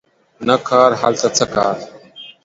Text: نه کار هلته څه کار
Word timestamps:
نه 0.47 0.55
کار 0.69 0.91
هلته 1.01 1.27
څه 1.37 1.45
کار 1.55 1.77